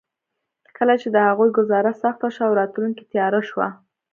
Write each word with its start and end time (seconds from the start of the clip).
کله 0.77 0.93
چې 1.01 1.07
د 1.11 1.17
هغوی 1.27 1.49
ګوزاره 1.57 1.91
سخته 2.03 2.27
شوه 2.35 2.45
او 2.47 2.57
راتلونکې 2.59 3.03
تياره 3.13 3.41
شوه. 3.49 3.67